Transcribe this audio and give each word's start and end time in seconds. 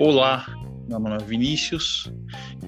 Olá, 0.00 0.46
meu 0.88 1.00
nome 1.00 1.16
é 1.16 1.18
Vinícius 1.18 2.08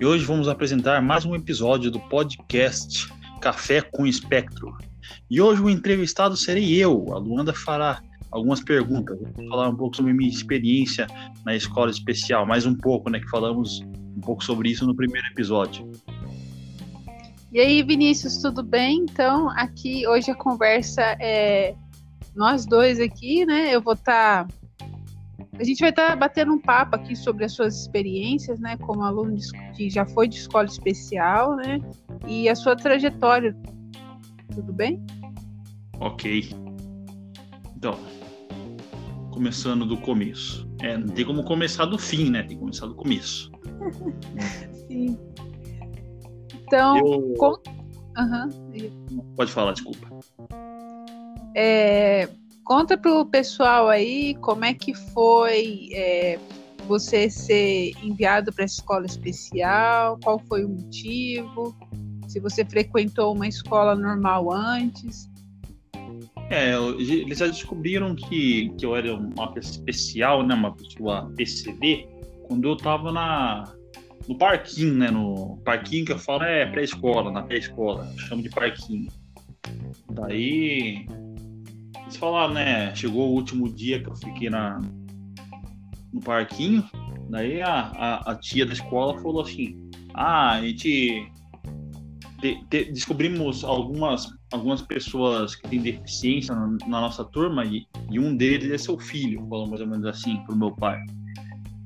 e 0.00 0.04
hoje 0.04 0.24
vamos 0.24 0.48
apresentar 0.48 1.00
mais 1.00 1.24
um 1.24 1.36
episódio 1.36 1.88
do 1.88 2.00
podcast 2.00 3.06
Café 3.40 3.80
com 3.80 4.04
Espectro. 4.04 4.76
E 5.30 5.40
hoje 5.40 5.62
o 5.62 5.70
entrevistado 5.70 6.36
serei 6.36 6.74
eu, 6.74 7.14
a 7.14 7.18
Luanda 7.18 7.54
fará 7.54 8.02
algumas 8.32 8.60
perguntas, 8.60 9.16
vou 9.16 9.48
falar 9.48 9.68
um 9.68 9.76
pouco 9.76 9.94
sobre 9.94 10.12
minha 10.12 10.28
experiência 10.28 11.06
na 11.44 11.54
escola 11.54 11.92
especial, 11.92 12.44
mais 12.44 12.66
um 12.66 12.74
pouco, 12.74 13.08
né, 13.08 13.20
que 13.20 13.30
falamos 13.30 13.80
um 14.16 14.20
pouco 14.20 14.42
sobre 14.42 14.68
isso 14.68 14.84
no 14.84 14.96
primeiro 14.96 15.28
episódio. 15.28 15.88
E 17.52 17.60
aí, 17.60 17.80
Vinícius, 17.84 18.38
tudo 18.38 18.64
bem? 18.64 19.06
Então, 19.08 19.48
aqui 19.50 20.04
hoje 20.04 20.32
a 20.32 20.34
conversa 20.34 21.16
é 21.20 21.76
nós 22.34 22.66
dois 22.66 22.98
aqui, 22.98 23.46
né? 23.46 23.72
Eu 23.72 23.80
vou 23.80 23.94
estar 23.94 24.46
tá 24.46 24.59
a 25.60 25.64
gente 25.64 25.80
vai 25.80 25.90
estar 25.90 26.08
tá 26.08 26.16
batendo 26.16 26.52
um 26.54 26.58
papo 26.58 26.96
aqui 26.96 27.14
sobre 27.14 27.44
as 27.44 27.52
suas 27.52 27.82
experiências, 27.82 28.58
né, 28.58 28.78
como 28.78 29.02
aluno 29.02 29.36
de, 29.36 29.46
que 29.74 29.90
já 29.90 30.06
foi 30.06 30.26
de 30.26 30.36
escola 30.36 30.64
especial, 30.64 31.54
né, 31.56 31.78
e 32.26 32.48
a 32.48 32.54
sua 32.54 32.74
trajetória. 32.74 33.54
Tudo 34.54 34.72
bem? 34.72 35.04
Ok. 36.00 36.50
Então, 37.76 37.98
começando 39.30 39.84
do 39.84 39.98
começo. 39.98 40.66
É, 40.80 40.96
não 40.96 41.08
tem 41.08 41.26
como 41.26 41.44
começar 41.44 41.84
do 41.84 41.98
fim, 41.98 42.30
né? 42.30 42.40
Tem 42.40 42.56
que 42.56 42.56
começar 42.56 42.86
do 42.86 42.94
começo. 42.94 43.52
Sim. 44.88 45.18
Então, 46.54 46.96
Eu... 46.96 47.34
com... 47.34 47.54
uhum. 48.18 49.22
pode 49.36 49.52
falar, 49.52 49.72
desculpa. 49.72 50.08
É, 51.54 52.28
Conta 52.64 52.96
pro 52.96 53.26
pessoal 53.26 53.88
aí 53.88 54.34
como 54.36 54.64
é 54.64 54.74
que 54.74 54.94
foi 54.94 55.88
é, 55.92 56.38
você 56.86 57.30
ser 57.30 57.92
enviado 58.02 58.52
para 58.52 58.64
a 58.64 58.66
escola 58.66 59.06
especial, 59.06 60.18
qual 60.22 60.38
foi 60.40 60.64
o 60.64 60.68
motivo, 60.68 61.76
se 62.28 62.38
você 62.40 62.64
frequentou 62.64 63.34
uma 63.34 63.48
escola 63.48 63.94
normal 63.94 64.52
antes. 64.52 65.28
É, 66.50 66.74
eles 66.76 67.38
já 67.38 67.46
descobriram 67.46 68.14
que, 68.14 68.70
que 68.76 68.84
eu 68.84 68.96
era 68.96 69.14
uma 69.14 69.52
pessoa 69.52 69.72
especial, 69.72 70.46
né, 70.46 70.54
uma 70.54 70.74
pessoa 70.74 71.32
PCD, 71.36 72.08
quando 72.48 72.68
eu 72.68 72.74
estava 72.74 73.12
na, 73.12 73.72
no 74.28 74.36
parquinho, 74.36 74.94
né, 74.94 75.10
no 75.10 75.58
parquinho 75.64 76.04
que 76.04 76.12
eu 76.12 76.18
falo 76.18 76.42
é 76.42 76.66
pré-escola, 76.66 77.30
na 77.30 77.42
pré-escola, 77.42 78.12
chamo 78.16 78.42
de 78.42 78.50
parquinho. 78.50 79.08
Daí 80.10 81.06
eles 82.10 82.16
falaram, 82.16 82.54
né? 82.54 82.94
Chegou 82.94 83.28
o 83.28 83.34
último 83.34 83.68
dia 83.68 84.02
que 84.02 84.08
eu 84.08 84.16
fiquei 84.16 84.50
na, 84.50 84.80
no 86.12 86.20
parquinho. 86.20 86.84
Daí 87.30 87.62
a, 87.62 87.72
a, 87.72 88.32
a 88.32 88.34
tia 88.34 88.66
da 88.66 88.72
escola 88.72 89.16
falou 89.20 89.42
assim: 89.42 89.88
Ah, 90.12 90.52
a 90.52 90.62
gente 90.62 91.30
de, 92.40 92.64
de, 92.68 92.84
descobrimos 92.86 93.62
algumas, 93.62 94.32
algumas 94.52 94.82
pessoas 94.82 95.54
que 95.54 95.68
têm 95.68 95.80
deficiência 95.80 96.54
na, 96.54 96.66
na, 96.86 97.00
nossa 97.00 97.24
turma 97.24 97.64
e, 97.64 97.86
e 98.10 98.18
um 98.18 98.36
deles 98.36 98.72
é 98.72 98.78
seu 98.78 98.98
filho, 98.98 99.46
falou 99.48 99.68
mais 99.68 99.80
ou 99.80 99.86
menos 99.86 100.06
assim 100.06 100.38
pro 100.44 100.56
meu 100.56 100.72
pai. 100.72 100.98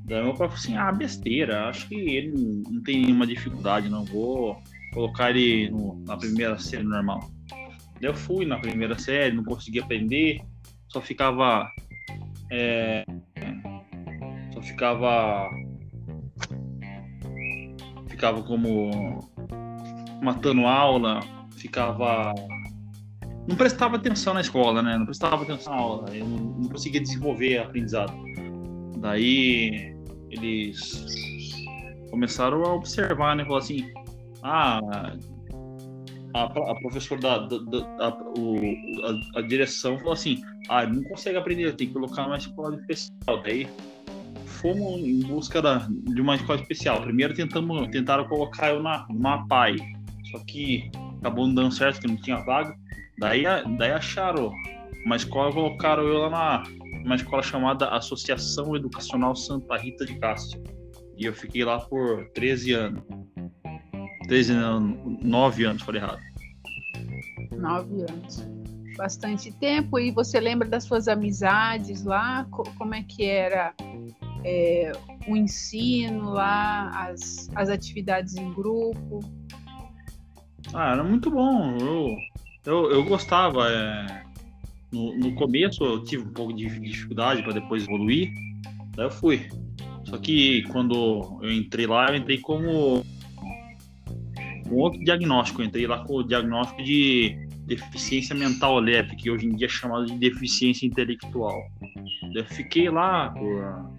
Daí 0.07 0.23
meu 0.23 0.35
pai 0.35 0.49
falou 0.49 0.55
assim: 0.55 0.77
Ah, 0.77 0.91
besteira, 0.91 1.69
acho 1.69 1.87
que 1.89 1.95
ele 1.95 2.33
não, 2.33 2.73
não 2.73 2.83
tem 2.83 3.03
nenhuma 3.03 3.27
dificuldade, 3.27 3.91
não 3.91 4.05
vou 4.05 4.57
colocar 4.95 5.31
ele 5.31 5.69
no, 5.71 6.03
na 6.07 6.17
primeira 6.17 6.59
série 6.59 6.85
normal. 6.85 7.34
Eu 8.05 8.15
fui 8.15 8.45
na 8.45 8.59
primeira 8.59 8.99
série, 8.99 9.35
não 9.35 9.43
consegui 9.43 9.81
aprender, 9.81 10.43
só 10.89 11.01
ficava. 11.01 11.67
É, 12.53 13.03
só 14.53 14.61
ficava. 14.61 15.49
Ficava 18.07 18.43
como. 18.43 19.21
matando 20.23 20.67
aula, 20.67 21.21
ficava. 21.57 22.35
Não 23.49 23.57
prestava 23.57 23.97
atenção 23.97 24.35
na 24.35 24.43
escola, 24.43 24.83
né? 24.83 24.99
Não 24.99 25.07
prestava 25.07 25.43
atenção 25.43 25.75
na 25.75 25.81
aula, 25.81 26.15
eu 26.15 26.27
não, 26.27 26.39
não 26.39 26.69
conseguia 26.69 27.01
desenvolver 27.01 27.57
aprendizado. 27.57 28.13
Daí 28.99 29.97
eles 30.29 31.07
começaram 32.11 32.63
a 32.65 32.75
observar, 32.75 33.35
né? 33.35 33.47
Falar 33.47 33.61
assim: 33.61 33.91
ah, 34.43 35.17
a, 36.35 36.45
a 36.45 36.75
professora 36.81 37.21
da, 37.21 37.39
da, 37.39 37.59
da 37.59 38.09
a, 38.09 38.19
o, 38.37 38.59
a, 39.35 39.39
a, 39.39 39.43
direção 39.43 39.97
falou 39.99 40.13
assim: 40.13 40.43
ah, 40.69 40.85
não 40.85 41.03
consegue 41.05 41.39
aprender, 41.39 41.75
tem 41.77 41.87
que 41.87 41.93
colocar 41.95 42.27
uma 42.27 42.37
escola 42.37 42.77
especial. 42.77 43.43
Daí 43.43 43.69
fomos 44.47 45.01
em 45.01 45.21
busca 45.21 45.63
da, 45.63 45.87
de 45.89 46.21
uma 46.21 46.35
escola 46.35 46.61
especial. 46.61 47.01
Primeiro 47.03 47.35
tentamos, 47.35 47.89
tentaram 47.89 48.29
colocar 48.29 48.71
eu 48.71 48.83
na 48.83 49.07
MAPAI, 49.09 49.77
só 50.33 50.39
que 50.41 50.91
acabou 51.21 51.47
não 51.47 51.55
dando 51.55 51.73
certo, 51.73 52.01
que 52.01 52.09
não 52.09 52.17
tinha 52.17 52.39
vaga. 52.39 52.77
Daí, 53.19 53.45
daí 53.79 53.93
acharam 53.93 54.53
uma 55.07 55.17
escola, 55.17 55.53
colocaram 55.53 56.03
eu 56.03 56.19
lá 56.19 56.31
na 56.31 56.65
uma 57.05 57.17
escola 57.17 57.43
chamada 57.43 57.89
Associação 57.91 58.75
Educacional 58.75 59.37
Santa 59.37 59.77
Rita 59.77 60.07
de 60.07 60.19
Castro. 60.19 60.63
E 61.17 61.27
eu 61.27 61.35
fiquei 61.35 61.63
lá 61.65 61.79
por 61.79 62.27
13 62.31 62.73
anos. 62.73 63.03
13 64.27 64.53
anos, 64.53 65.19
9 65.23 65.65
anos, 65.65 65.83
falei 65.83 66.01
errado. 66.01 66.21
9 67.57 68.03
anos. 68.03 68.47
Bastante 68.97 69.51
tempo. 69.53 69.99
E 69.99 70.11
você 70.11 70.39
lembra 70.41 70.69
das 70.69 70.85
suas 70.85 71.09
amizades 71.09 72.05
lá? 72.05 72.47
Como 72.51 72.95
é 72.95 73.03
que 73.03 73.25
era 73.25 73.75
é, 74.45 74.93
o 75.27 75.37
ensino 75.37 76.31
lá, 76.31 77.09
as, 77.09 77.51
as 77.55 77.69
atividades 77.69 78.37
em 78.37 78.53
grupo? 78.53 79.21
Ah, 80.73 80.93
era 80.93 81.05
muito 81.05 81.31
bom. 81.31 81.77
Eu, 81.79 82.17
eu, 82.65 82.91
eu 82.93 83.05
gostava. 83.05 83.69
É... 83.69 84.25
No, 84.93 85.19
no 85.19 85.35
começo 85.35 85.83
eu 85.85 86.05
tive 86.05 86.23
um 86.23 86.33
pouco 86.33 86.53
de 86.53 86.69
dificuldade 86.79 87.43
para 87.43 87.55
depois 87.55 87.83
evoluir. 87.83 88.33
Daí 88.95 89.07
eu 89.07 89.11
fui. 89.11 89.49
Só 90.05 90.19
que 90.19 90.63
quando 90.71 91.41
eu 91.43 91.53
entrei 91.53 91.87
lá, 91.87 92.11
eu 92.11 92.17
entrei 92.17 92.39
como 92.39 93.05
um 94.71 94.77
outro 94.77 94.99
diagnóstico. 95.05 95.63
Eu 95.63 95.67
entrei 95.67 95.87
lá 95.87 96.05
com 96.05 96.17
o 96.17 96.23
diagnóstico 96.23 96.83
de 96.83 97.37
deficiência 97.67 98.35
mental 98.35 98.79
leve, 98.79 99.17
que 99.17 99.31
hoje 99.31 99.47
em 99.47 99.57
dia 99.57 99.67
é 99.67 99.71
chamado 99.71 100.07
de 100.07 100.17
deficiência 100.17 100.87
intelectual. 100.87 101.63
Eu 102.35 102.45
fiquei 102.45 102.91
lá 102.91 103.31
por, 103.31 103.91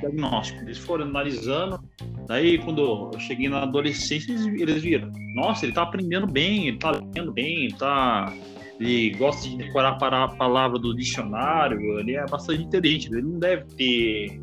diagnóstico. 0.00 0.62
Eles 0.62 0.78
foram 0.78 1.06
analisando. 1.06 1.80
Daí, 2.26 2.58
quando 2.58 3.10
eu 3.12 3.20
cheguei 3.20 3.48
na 3.48 3.62
adolescência, 3.62 4.32
eles 4.32 4.82
viram: 4.82 5.10
nossa, 5.34 5.64
ele 5.64 5.72
tá 5.72 5.82
aprendendo 5.82 6.26
bem, 6.26 6.68
ele 6.68 6.78
tá 6.78 6.90
lendo 6.90 7.32
bem, 7.32 7.64
ele 7.64 7.74
tá. 7.74 8.32
Ele 8.78 9.10
gosta 9.10 9.48
de 9.48 9.56
decorar 9.56 9.98
a 9.98 10.28
palavra 10.28 10.78
do 10.78 10.94
dicionário, 10.94 11.80
ele 11.98 12.14
é 12.14 12.26
bastante 12.26 12.62
inteligente, 12.62 13.08
ele 13.10 13.22
não 13.22 13.38
deve 13.38 13.64
ter. 13.74 14.40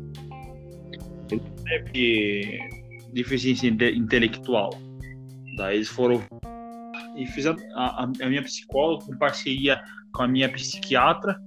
Ele 1.30 1.40
não 1.56 1.64
deve 1.64 1.90
ter 1.90 2.73
deficiência 3.14 3.68
intelectual. 3.68 4.70
Daí 5.56 5.76
eles 5.76 5.88
foram 5.88 6.22
e 7.16 7.26
fizeram 7.26 7.56
a, 7.74 8.04
a, 8.04 8.28
minha 8.28 8.42
psicóloga 8.42 9.06
com 9.06 9.16
parceria 9.16 9.80
com 10.12 10.22
a 10.22 10.28
minha 10.28 10.48
psiquiatra 10.48 11.40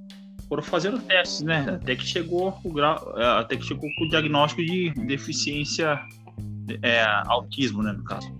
foram 0.48 0.64
fazendo 0.64 1.00
testes, 1.00 1.42
né? 1.42 1.66
Até 1.82 1.96
que 1.96 2.06
chegou 2.06 2.58
o 2.64 2.72
grau, 2.72 3.14
é, 3.18 3.40
até 3.40 3.58
que 3.58 3.66
chegou 3.66 3.90
o 4.00 4.10
diagnóstico 4.10 4.64
de 4.64 4.94
deficiência 5.06 6.00
é, 6.82 7.04
autismo, 7.26 7.84
né, 7.84 7.92
no 7.92 8.04
caso. 8.04 8.32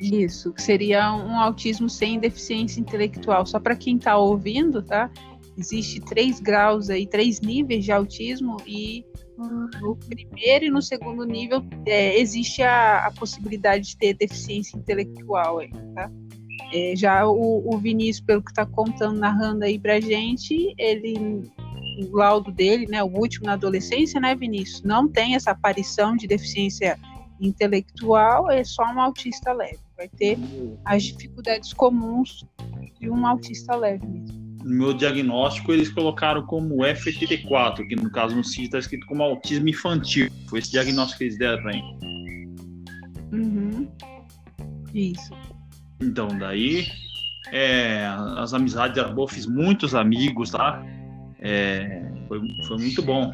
Isso, 0.00 0.52
seria 0.56 1.14
um 1.14 1.38
autismo 1.38 1.88
sem 1.88 2.18
deficiência 2.18 2.80
intelectual. 2.80 3.46
Só 3.46 3.58
para 3.58 3.74
quem 3.74 3.96
está 3.96 4.16
ouvindo, 4.16 4.82
tá? 4.82 5.10
Existe 5.58 6.00
três 6.00 6.38
graus 6.38 6.90
aí, 6.90 7.06
três 7.06 7.40
níveis 7.40 7.84
de 7.84 7.90
autismo 7.90 8.58
e 8.66 9.04
no 9.80 9.96
primeiro 9.96 10.66
e 10.66 10.70
no 10.70 10.80
segundo 10.80 11.24
nível 11.24 11.64
é, 11.86 12.18
existe 12.18 12.62
a, 12.62 13.06
a, 13.06 13.10
possibilidade 13.10 13.88
de 13.88 13.96
ter 13.96 14.14
deficiência 14.14 14.76
intelectual 14.76 15.58
aí, 15.58 15.70
tá? 15.94 16.10
É, 16.72 16.94
já 16.96 17.26
o, 17.26 17.62
o, 17.66 17.78
Vinícius, 17.78 18.24
pelo 18.24 18.42
que 18.42 18.50
está 18.50 18.66
contando, 18.66 19.18
narrando 19.18 19.64
aí 19.64 19.78
pra 19.78 20.00
gente, 20.00 20.74
ele, 20.78 21.50
o 22.10 22.16
laudo 22.16 22.50
dele, 22.50 22.86
né, 22.86 23.02
o 23.02 23.06
último 23.06 23.46
na 23.46 23.52
adolescência, 23.52 24.20
né, 24.20 24.34
Vinícius, 24.34 24.82
não 24.82 25.06
tem 25.06 25.36
essa 25.36 25.52
aparição 25.52 26.16
de 26.16 26.26
deficiência 26.26 26.98
intelectual, 27.40 28.50
é 28.50 28.64
só 28.64 28.82
um 28.84 29.00
autista 29.00 29.52
leve. 29.52 29.78
Vai 29.96 30.08
ter 30.08 30.38
as 30.84 31.04
dificuldades 31.04 31.72
comuns 31.72 32.44
de 32.98 33.10
um 33.10 33.26
autista 33.26 33.76
leve 33.76 34.06
mesmo 34.06 34.45
no 34.66 34.76
meu 34.76 34.92
diagnóstico 34.92 35.72
eles 35.72 35.88
colocaram 35.88 36.44
como 36.44 36.78
FTT4, 36.78 37.86
que 37.86 37.94
no 37.94 38.10
caso 38.10 38.34
no 38.34 38.42
CID 38.42 38.64
está 38.64 38.78
escrito 38.78 39.06
como 39.06 39.22
autismo 39.22 39.68
infantil. 39.68 40.28
Foi 40.48 40.58
esse 40.58 40.72
diagnóstico 40.72 41.18
que 41.18 41.24
eles 41.24 41.38
deram 41.38 41.62
para 41.62 41.72
mim. 41.72 41.98
Uhum. 43.32 43.88
Isso. 44.92 45.32
Então, 46.00 46.28
daí 46.38 46.86
é, 47.52 48.06
as 48.36 48.52
amizades 48.52 48.98
eram 48.98 49.14
boas, 49.14 49.32
fiz 49.32 49.46
muitos 49.46 49.94
amigos, 49.94 50.50
tá? 50.50 50.84
É, 51.40 52.10
foi, 52.26 52.40
foi 52.66 52.76
muito 52.78 53.02
bom. 53.02 53.30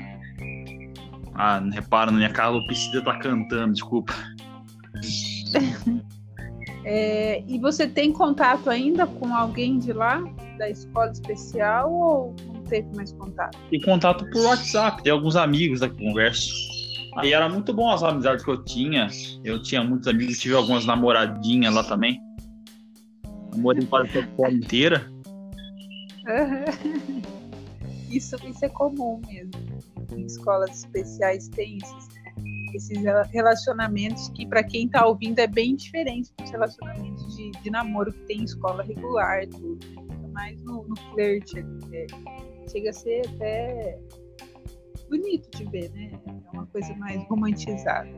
Ah, 1.34 1.58
repara, 1.72 2.10
na 2.10 2.18
minha 2.18 2.30
calopsita 2.30 3.02
tá 3.02 3.18
cantando, 3.18 3.72
desculpa. 3.72 4.12
é, 6.84 7.42
e 7.48 7.58
você 7.58 7.86
tem 7.86 8.12
contato 8.12 8.68
ainda 8.68 9.06
com 9.06 9.34
alguém 9.34 9.78
de 9.78 9.94
lá, 9.94 10.22
da 10.62 10.70
escola 10.70 11.10
especial, 11.10 11.92
ou 11.92 12.36
não 12.46 12.62
teve 12.62 12.88
mais 12.94 13.12
contato? 13.12 13.58
Tem 13.68 13.80
contato 13.80 14.24
por 14.30 14.44
WhatsApp, 14.44 15.02
tem 15.02 15.12
alguns 15.12 15.34
amigos 15.34 15.80
da 15.80 15.90
conversa. 15.90 16.52
Aí 17.16 17.32
era 17.32 17.48
muito 17.48 17.74
bom 17.74 17.90
as 17.90 18.02
amizades 18.02 18.44
que 18.44 18.50
eu 18.50 18.64
tinha. 18.64 19.08
Eu 19.42 19.60
tinha 19.60 19.82
muitos 19.82 20.06
amigos, 20.06 20.38
tive 20.38 20.54
algumas 20.54 20.86
namoradinhas 20.86 21.74
lá 21.74 21.82
também. 21.82 22.20
Namorei 23.52 23.84
quase 23.86 24.16
a 24.16 24.20
escola 24.20 24.52
inteira. 24.52 25.12
Isso, 28.08 28.36
isso 28.46 28.62
é 28.62 28.68
comum 28.68 29.22
mesmo. 29.26 29.52
Em 30.14 30.26
escolas 30.26 30.80
especiais 30.80 31.48
tem 31.48 31.78
esses, 31.78 32.08
esses 32.74 32.98
relacionamentos 33.32 34.28
que, 34.28 34.46
para 34.46 34.62
quem 34.62 34.84
está 34.84 35.06
ouvindo, 35.06 35.38
é 35.38 35.46
bem 35.46 35.74
diferente 35.74 36.30
dos 36.38 36.50
relacionamentos 36.50 37.34
de, 37.34 37.50
de 37.52 37.70
namoro 37.70 38.12
que 38.12 38.18
tem 38.26 38.40
em 38.40 38.44
escola 38.44 38.82
regular, 38.82 39.46
tudo. 39.48 40.11
Mais 40.32 40.60
no, 40.62 40.84
no 40.84 40.96
flerte. 41.12 41.64
É, 41.92 42.06
chega 42.70 42.90
a 42.90 42.92
ser 42.92 43.22
até 43.34 43.98
bonito 45.08 45.50
de 45.56 45.64
ver, 45.70 45.90
né? 45.90 46.10
É 46.26 46.50
uma 46.52 46.66
coisa 46.66 46.94
mais 46.96 47.22
romantizada. 47.28 48.08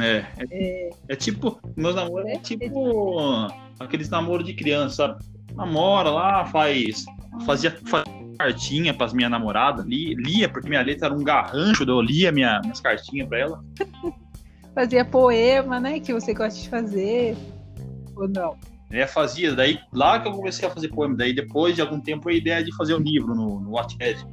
É, 0.00 0.24
é, 0.38 0.46
é, 0.50 0.90
é 1.08 1.16
tipo, 1.16 1.60
meus 1.76 1.94
namoros 1.94 2.26
é, 2.26 2.34
é 2.34 2.38
tipo 2.38 3.48
aqueles 3.78 4.08
namoros 4.08 4.46
de 4.46 4.54
criança, 4.54 5.08
sabe? 5.08 5.24
Namora 5.54 6.10
lá, 6.10 6.46
faz. 6.46 7.04
Fazia, 7.44 7.70
fazia 7.86 8.22
cartinha 8.38 8.92
para 8.92 9.06
as 9.06 9.12
minhas 9.12 9.30
namoradas, 9.30 9.84
lia, 9.86 10.14
lia, 10.16 10.48
porque 10.48 10.68
minha 10.68 10.82
letra 10.82 11.06
era 11.06 11.14
um 11.14 11.22
garrancho, 11.22 11.84
eu 11.84 12.00
lia 12.00 12.32
minha, 12.32 12.60
minhas 12.60 12.80
cartinhas 12.80 13.28
para 13.28 13.38
ela. 13.38 13.64
Fazia 14.74 15.04
poema, 15.04 15.78
né? 15.78 16.00
Que 16.00 16.14
você 16.14 16.32
gosta 16.32 16.58
de 16.58 16.68
fazer. 16.68 17.36
Ou 18.16 18.26
não? 18.26 18.56
É, 18.92 19.06
fazia. 19.06 19.54
Daí, 19.54 19.78
lá 19.90 20.20
que 20.20 20.28
eu 20.28 20.32
comecei 20.32 20.68
a 20.68 20.70
fazer 20.70 20.88
poema. 20.88 21.16
Daí, 21.16 21.34
depois 21.34 21.74
de 21.74 21.80
algum 21.80 21.98
tempo, 21.98 22.28
a 22.28 22.32
ideia 22.32 22.62
de 22.62 22.74
fazer 22.76 22.94
um 22.94 23.00
livro 23.00 23.34
no, 23.34 23.58
no 23.58 23.70
Wattpad. 23.70 24.26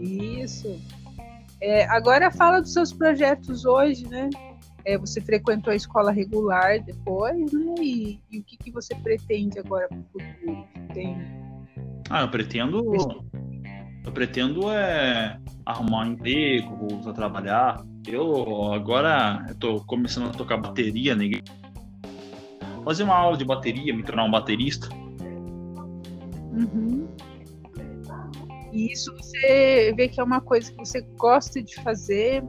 Isso. 0.00 0.76
É, 1.60 1.86
agora 1.86 2.30
fala 2.32 2.60
dos 2.60 2.72
seus 2.72 2.92
projetos 2.92 3.64
hoje, 3.64 4.06
né? 4.08 4.28
É, 4.84 4.98
você 4.98 5.20
frequentou 5.20 5.72
a 5.72 5.76
escola 5.76 6.10
regular 6.10 6.82
depois, 6.82 7.52
né? 7.52 7.74
E, 7.80 8.20
e 8.30 8.40
o 8.40 8.44
que, 8.44 8.58
que 8.58 8.70
você 8.70 8.94
pretende 8.96 9.58
agora 9.60 9.86
para 9.88 9.98
o 9.98 10.02
futuro? 10.02 10.64
Tem... 10.92 11.16
Ah, 12.10 12.22
eu 12.22 12.28
pretendo. 12.28 12.84
Eu 14.04 14.12
pretendo 14.12 14.70
é 14.70 15.38
arrumar 15.64 16.04
um 16.04 16.12
emprego, 16.12 16.76
voltar 16.76 17.10
a 17.10 17.14
trabalhar. 17.14 17.86
Eu 18.06 18.74
agora 18.74 19.46
estou 19.48 19.82
começando 19.86 20.26
a 20.26 20.32
tocar 20.32 20.58
bateria, 20.58 21.14
né? 21.14 21.30
Fazer 22.84 23.04
uma 23.04 23.14
aula 23.14 23.36
de 23.36 23.44
bateria, 23.44 23.94
me 23.94 24.02
tornar 24.02 24.24
um 24.24 24.30
baterista. 24.30 24.88
Uhum. 26.52 27.08
E 28.72 28.92
isso 28.92 29.14
você 29.16 29.94
vê 29.96 30.08
que 30.08 30.20
é 30.20 30.24
uma 30.24 30.40
coisa 30.40 30.70
que 30.70 30.78
você 30.78 31.00
gosta 31.16 31.62
de 31.62 31.74
fazer. 31.76 32.42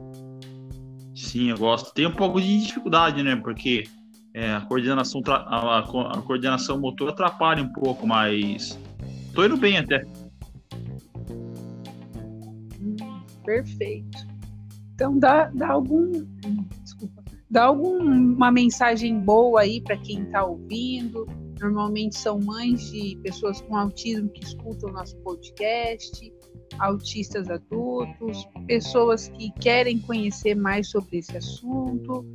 Sim, 1.14 1.50
eu 1.50 1.56
gosto. 1.56 1.94
Tem 1.94 2.06
um 2.06 2.12
pouco 2.12 2.40
de 2.40 2.66
dificuldade, 2.66 3.22
né? 3.22 3.36
Porque 3.36 3.84
é, 4.34 4.52
a 4.52 4.60
coordenação 4.60 5.22
a, 5.28 5.78
a, 5.78 6.22
coordenação 6.22 6.78
motor 6.78 7.08
atrapalha 7.08 7.62
um 7.62 7.72
pouco, 7.72 8.06
mas 8.06 8.78
tô 9.32 9.44
indo 9.44 9.56
bem 9.56 9.78
até. 9.78 10.04
Hum, 12.80 12.96
perfeito. 13.44 14.26
Então 14.94 15.18
dá, 15.18 15.50
dá 15.54 15.68
algum 15.68 16.10
desculpa, 16.82 17.22
dá 17.50 17.64
alguma 17.64 18.50
mensagem 18.50 19.18
boa 19.18 19.62
aí 19.62 19.80
para 19.80 19.96
quem 19.96 20.22
está 20.22 20.44
ouvindo, 20.44 21.26
Normalmente 21.60 22.16
são 22.16 22.38
mães 22.38 22.90
de 22.90 23.16
pessoas 23.22 23.60
com 23.62 23.76
autismo 23.76 24.28
que 24.28 24.44
escutam 24.44 24.92
nosso 24.92 25.16
podcast, 25.18 26.32
autistas 26.78 27.48
adultos, 27.48 28.46
pessoas 28.66 29.28
que 29.28 29.50
querem 29.52 29.98
conhecer 29.98 30.54
mais 30.54 30.90
sobre 30.90 31.18
esse 31.18 31.36
assunto. 31.36 32.26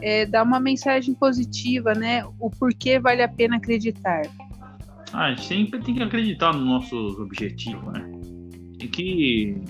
É, 0.00 0.24
dá 0.24 0.42
uma 0.42 0.58
mensagem 0.58 1.14
positiva, 1.14 1.92
né? 1.92 2.24
O 2.38 2.48
porquê 2.50 2.98
vale 2.98 3.22
a 3.22 3.28
pena 3.28 3.56
acreditar. 3.56 4.22
Ah, 5.12 5.26
a 5.26 5.34
gente 5.34 5.46
sempre 5.46 5.80
tem 5.82 5.96
que 5.96 6.02
acreditar 6.02 6.54
nos 6.54 6.64
nossos 6.64 7.18
objetivos, 7.18 7.92
né? 7.92 8.10
Tem 8.78 8.88
que 8.88 9.62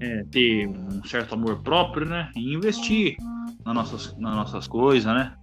é, 0.00 0.24
ter 0.24 0.68
um 0.68 1.02
certo 1.04 1.34
amor 1.34 1.62
próprio, 1.62 2.06
né? 2.06 2.30
E 2.36 2.52
investir 2.52 3.16
nas 3.64 3.74
nossas, 3.74 4.16
nas 4.18 4.34
nossas 4.34 4.66
coisas, 4.66 5.12
né? 5.12 5.36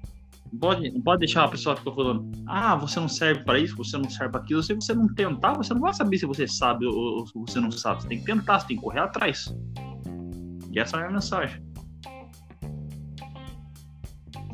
pode, 0.59 0.91
pode 1.01 1.19
deixar 1.19 1.45
a 1.45 1.47
pessoa 1.47 1.75
ficar 1.75 1.91
falando, 1.91 2.31
ah, 2.47 2.75
você 2.75 3.00
não 3.00 3.07
serve 3.07 3.44
para 3.44 3.59
isso, 3.59 3.75
você 3.75 3.97
não 3.97 4.09
serve 4.09 4.31
para 4.31 4.41
aquilo. 4.41 4.62
Se 4.62 4.73
você 4.73 4.94
não 4.94 5.07
tentar, 5.13 5.53
você 5.53 5.73
não 5.73 5.81
vai 5.81 5.94
saber 5.94 6.18
se 6.18 6.25
você 6.25 6.47
sabe 6.47 6.85
ou, 6.85 7.25
se 7.25 7.33
você 7.33 7.59
não 7.59 7.71
sabe. 7.71 8.01
Você 8.01 8.07
tem 8.09 8.19
que 8.19 8.25
tentar, 8.25 8.59
você 8.59 8.68
tem 8.68 8.77
que 8.77 8.83
correr 8.83 9.00
atrás. 9.00 9.53
E 10.71 10.79
essa 10.79 10.97
é 10.97 11.07
a 11.07 11.12
mensagem. 11.12 11.63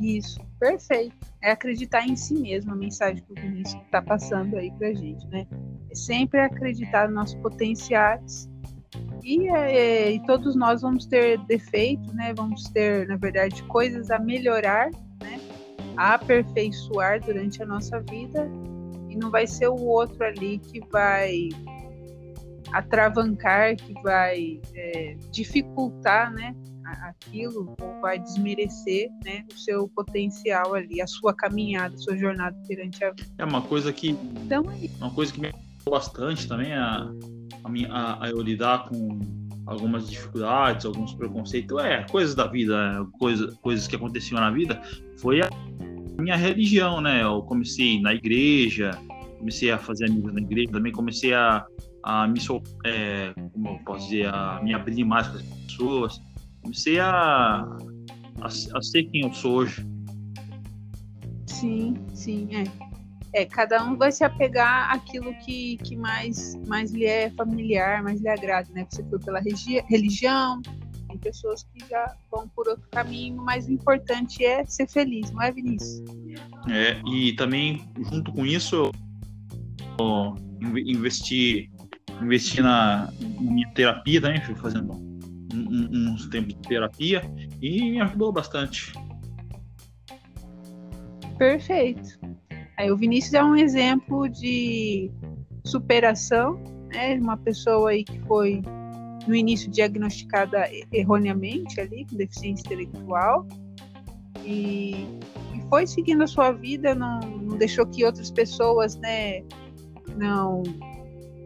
Isso, 0.02 0.40
perfeito. 0.60 1.16
É 1.42 1.52
acreditar 1.52 2.06
em 2.08 2.16
si 2.16 2.36
mesmo, 2.36 2.72
a 2.72 2.76
mensagem 2.76 3.24
que 3.24 3.32
o 3.32 3.36
Vinícius 3.36 3.82
está 3.84 4.02
passando 4.02 4.56
aí 4.58 4.72
pra 4.72 4.94
gente, 4.94 5.26
né? 5.28 5.48
É 5.90 5.96
sempre 5.96 6.40
acreditar 6.40 7.08
nos 7.08 7.16
nossos 7.16 7.36
potenciais. 7.36 8.50
E, 9.28 9.50
é, 9.50 10.12
e 10.12 10.26
todos 10.26 10.56
nós 10.56 10.82
vamos 10.82 11.06
ter 11.06 11.38
defeitos, 11.40 12.14
né? 12.14 12.34
Vamos 12.34 12.64
ter, 12.70 13.06
na 13.10 13.18
verdade, 13.18 13.62
coisas 13.64 14.10
a 14.10 14.18
melhorar 14.18 14.90
aperfeiçoar 15.98 17.20
durante 17.20 17.62
a 17.62 17.66
nossa 17.66 18.00
vida. 18.02 18.50
E 19.10 19.16
não 19.18 19.32
vai 19.32 19.48
ser 19.48 19.68
o 19.68 19.84
outro 19.84 20.24
ali 20.24 20.60
que 20.60 20.80
vai 20.92 21.50
atravancar, 22.72 23.76
que 23.76 23.94
vai 24.04 24.62
é, 24.76 25.18
dificultar, 25.32 26.32
né, 26.34 26.56
aquilo 27.02 27.76
ou 27.82 28.02
vai 28.02 28.20
desmerecer, 28.20 29.10
né, 29.26 29.44
o 29.52 29.58
seu 29.58 29.88
potencial 29.90 30.74
ali, 30.76 31.02
a 31.02 31.08
sua 31.08 31.34
caminhada, 31.34 31.96
a 31.96 31.98
sua 31.98 32.18
jornada 32.18 32.56
perante 32.68 33.04
a 33.04 33.12
vida. 33.12 33.30
É 33.38 33.46
uma 33.46 33.62
coisa 33.62 33.92
que 33.92 34.10
então, 34.10 34.66
é 34.70 35.04
uma 35.04 35.14
coisa 35.14 35.34
que 35.34 35.40
me 35.40 35.54
bastante 35.90 36.48
também 36.48 36.74
a, 36.74 37.10
a, 37.64 37.70
minha, 37.70 37.92
a, 37.92 38.26
a 38.26 38.30
eu 38.30 38.42
lidar 38.42 38.88
com 38.90 39.20
algumas 39.66 40.10
dificuldades, 40.10 40.86
alguns 40.86 41.14
preconceitos, 41.14 41.78
é, 41.80 42.04
coisas 42.04 42.34
da 42.34 42.48
vida, 42.48 42.76
é, 42.76 43.20
coisa, 43.20 43.54
coisas 43.62 43.88
que 43.88 43.96
aconteciam 43.96 44.40
na 44.40 44.50
vida, 44.50 44.82
foi 45.18 45.42
a 45.42 45.50
minha 46.20 46.36
religião, 46.36 47.02
né? 47.02 47.24
Eu 47.24 47.42
comecei 47.44 48.02
na 48.02 48.14
igreja, 48.14 48.92
comecei 49.38 49.70
a 49.70 49.78
fazer 49.78 50.06
amigos 50.06 50.34
na 50.34 50.42
igreja, 50.42 50.72
também 50.72 50.92
comecei 50.92 51.34
a, 51.34 51.66
a 52.04 52.28
me, 52.28 52.40
é, 52.86 53.34
como 53.54 53.70
eu 53.70 53.80
posso 53.86 54.06
dizer, 54.06 54.28
a 54.34 54.62
me 54.64 54.74
abrir 54.74 55.04
mais 55.04 55.28
com 55.28 55.38
as 55.38 55.44
pessoas, 55.44 56.22
comecei 56.62 57.00
a, 57.00 57.60
a, 58.42 58.46
a 58.46 58.82
ser 58.82 59.04
quem 59.04 59.22
eu 59.22 59.34
sou 59.34 59.58
hoje. 59.58 59.86
Sim, 61.46 61.96
sim, 62.14 62.48
é. 62.56 62.64
É, 63.34 63.46
cada 63.46 63.84
um 63.84 63.98
vai 63.98 64.12
se 64.12 64.24
apegar 64.24 64.92
àquilo 64.92 65.34
que, 65.36 65.78
que 65.78 65.96
mais, 65.96 66.56
mais 66.66 66.92
lhe 66.92 67.06
é 67.06 67.30
familiar, 67.32 68.02
mais 68.02 68.22
lhe 68.22 68.30
agrada, 68.30 68.68
né? 68.74 68.86
Você 68.90 69.04
foi 69.04 69.20
pela 69.20 69.40
religião, 69.40 70.62
tem 71.08 71.18
pessoas 71.18 71.64
que 71.64 71.88
já 71.90 72.16
vão 72.32 72.48
por 72.50 72.68
outro 72.68 72.88
caminho, 72.92 73.38
mas 73.38 73.68
o 73.68 73.72
importante 73.72 74.46
é 74.46 74.66
ser 74.66 74.88
feliz, 74.88 75.32
não 75.32 75.42
é, 75.42 75.52
Vinícius? 75.52 76.04
É, 76.70 77.02
e 77.08 77.34
também, 77.34 77.88
junto 78.10 78.32
com 78.32 78.46
isso, 78.46 78.92
eu 80.00 80.36
investi, 80.62 81.70
investi 82.22 82.62
na 82.62 83.12
minha 83.40 83.70
terapia 83.72 84.22
também, 84.22 84.42
fui 84.42 84.56
fazendo 84.56 84.94
uns 85.54 86.28
tempos 86.28 86.54
de 86.54 86.62
terapia 86.62 87.22
e 87.62 87.92
me 87.92 88.02
ajudou 88.02 88.32
bastante. 88.32 88.92
Perfeito. 91.38 92.20
O 92.92 92.96
Vinícius 92.96 93.34
é 93.34 93.44
um 93.44 93.56
exemplo 93.56 94.30
de 94.30 95.12
superação, 95.66 96.62
né? 96.88 97.16
Uma 97.16 97.36
pessoa 97.38 97.90
aí 97.90 98.04
que 98.04 98.20
foi 98.22 98.62
no 99.28 99.36
início 99.36 99.70
diagnosticada 99.70 100.70
erroneamente 100.92 101.82
ali, 101.82 102.06
com 102.06 102.16
deficiência 102.16 102.62
intelectual, 102.62 103.46
e, 104.46 104.92
e 105.54 105.62
foi 105.70 105.86
seguindo 105.86 106.24
a 106.24 106.28
sua 106.28 106.52
vida, 106.52 106.96
não, 106.96 107.20
não 107.20 107.58
deixou 107.58 107.86
que 107.86 108.06
outras 108.06 108.32
pessoas, 108.32 108.96
né, 108.96 109.44
não 110.16 110.64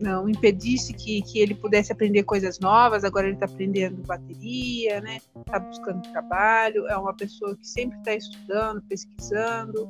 não 0.02 0.28
impedisse 0.28 0.94
que, 0.94 1.22
que 1.22 1.40
ele 1.40 1.54
pudesse 1.54 1.92
aprender 1.92 2.24
coisas 2.24 2.60
novas. 2.60 3.04
Agora 3.04 3.28
ele 3.28 3.36
está 3.36 3.46
aprendendo 3.46 4.02
bateria, 4.02 5.00
né? 5.00 5.20
Está 5.46 5.60
buscando 5.60 6.02
trabalho. 6.12 6.88
É 6.88 6.98
uma 6.98 7.14
pessoa 7.14 7.56
que 7.56 7.68
sempre 7.68 8.00
está 8.00 8.16
estudando, 8.16 8.82
pesquisando. 8.90 9.88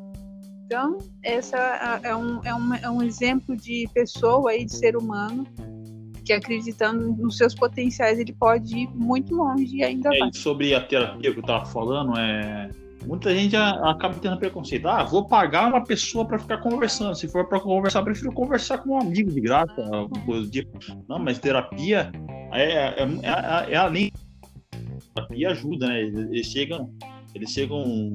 Então 0.71 0.99
essa 1.21 1.57
é 2.01 2.15
um, 2.15 2.41
é, 2.45 2.55
um, 2.55 2.73
é 2.75 2.89
um 2.89 3.03
exemplo 3.03 3.57
de 3.57 3.89
pessoa 3.93 4.51
aí, 4.51 4.63
de 4.63 4.73
ser 4.73 4.95
humano 4.95 5.45
que 6.23 6.31
acreditando 6.31 7.11
nos 7.13 7.35
seus 7.35 7.53
potenciais 7.53 8.17
ele 8.17 8.31
pode 8.31 8.77
ir 8.77 8.89
muito 8.95 9.35
longe 9.35 9.75
e 9.75 9.83
ainda 9.83 10.15
é, 10.15 10.19
vai. 10.19 10.29
Sobre 10.33 10.73
a 10.73 10.79
terapia 10.79 11.33
que 11.33 11.37
eu 11.39 11.41
estava 11.41 11.65
falando, 11.65 12.17
é 12.17 12.69
muita 13.05 13.35
gente 13.35 13.53
acaba 13.57 14.13
tendo 14.13 14.37
preconceito. 14.37 14.87
Ah, 14.87 15.03
vou 15.03 15.27
pagar 15.27 15.67
uma 15.67 15.83
pessoa 15.83 16.23
para 16.23 16.39
ficar 16.39 16.59
conversando. 16.59 17.15
Se 17.15 17.27
for 17.27 17.49
para 17.49 17.59
conversar, 17.59 18.01
prefiro 18.03 18.31
conversar 18.31 18.77
com 18.77 18.91
um 18.91 19.01
amigo 19.01 19.29
de 19.29 19.41
graça, 19.41 19.75
coisa 20.25 20.43
do 20.43 20.49
tipo. 20.49 20.79
Não, 21.09 21.19
mas 21.19 21.37
terapia 21.37 22.09
é, 22.53 22.63
é, 22.63 23.03
é, 23.03 23.73
é 23.73 23.75
além. 23.75 24.09
Terapia 25.13 25.49
ajuda, 25.49 25.87
né? 25.87 25.99
Eles 25.99 26.47
chegam, 26.47 26.89
eles 27.35 27.49
chegam 27.49 28.09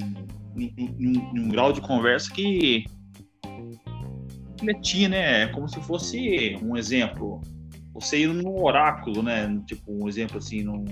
em, 0.57 0.73
em, 0.77 1.17
em 1.35 1.39
um 1.39 1.49
grau 1.49 1.71
de 1.71 1.81
conversa 1.81 2.31
que 2.31 2.85
refletir, 4.53 5.09
né? 5.09 5.43
É 5.43 5.47
como 5.47 5.67
se 5.69 5.79
fosse 5.81 6.57
um 6.61 6.75
exemplo. 6.75 7.41
Você 7.93 8.19
ir 8.19 8.27
no 8.27 8.63
oráculo, 8.63 9.23
né? 9.23 9.59
Tipo, 9.65 10.03
um 10.03 10.07
exemplo 10.07 10.37
assim, 10.37 10.63
no, 10.63 10.83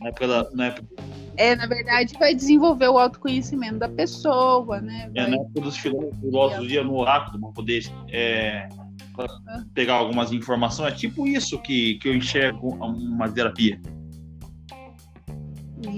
na 0.00 0.08
época 0.08 0.28
da. 0.28 0.50
Na 0.52 0.66
época... 0.66 0.88
É, 1.36 1.54
na 1.54 1.66
verdade, 1.66 2.14
vai 2.18 2.34
desenvolver 2.34 2.88
o 2.88 2.98
autoconhecimento 2.98 3.78
da 3.78 3.88
pessoa, 3.88 4.80
né? 4.80 5.10
Vai... 5.14 5.24
É, 5.24 5.28
na 5.28 5.36
época 5.36 5.60
dos 5.60 5.76
filósofos 5.76 6.70
ia 6.70 6.82
no 6.82 6.96
oráculo 6.96 7.40
para 7.40 7.50
poder 7.52 7.84
é, 8.10 8.68
pegar 9.74 9.94
algumas 9.94 10.32
informações. 10.32 10.92
É 10.92 10.96
tipo 10.96 11.26
isso 11.26 11.60
que, 11.60 11.94
que 11.96 12.08
eu 12.08 12.16
enxergo 12.16 12.74
uma 12.74 13.28
terapia. 13.28 13.80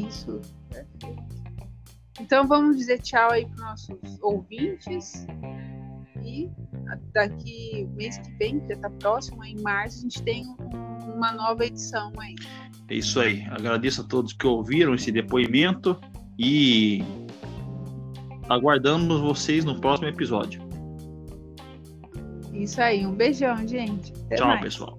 Isso, 0.09 0.41
Então 2.21 2.47
vamos 2.47 2.77
dizer 2.77 3.01
tchau 3.01 3.33
aí 3.33 3.47
para 3.47 3.67
nossos 3.67 3.99
ouvintes. 4.21 5.27
E 6.23 6.51
daqui 7.15 7.89
mês 7.97 8.19
que 8.19 8.31
vem, 8.33 8.61
que 8.61 8.69
já 8.69 8.75
está 8.75 8.91
próximo, 8.91 9.43
em 9.45 9.61
março, 9.63 9.99
a 9.99 10.03
gente 10.03 10.23
tem 10.23 10.45
uma 11.15 11.33
nova 11.33 11.65
edição 11.65 12.13
aí. 12.21 12.35
É 12.89 12.95
isso 12.95 13.19
aí. 13.21 13.43
Agradeço 13.51 14.03
a 14.03 14.05
todos 14.05 14.33
que 14.33 14.47
ouviram 14.47 14.95
esse 14.95 15.11
depoimento 15.11 15.99
e 16.39 17.03
aguardamos 18.49 19.21
vocês 19.21 19.65
no 19.65 19.81
próximo 19.81 20.09
episódio. 20.09 20.61
Isso 22.53 22.81
aí. 22.83 23.07
Um 23.07 23.15
beijão, 23.15 23.57
gente. 23.67 24.13
Até 24.27 24.37
Tchau, 24.37 24.49
mais. 24.49 24.61
pessoal. 24.61 24.99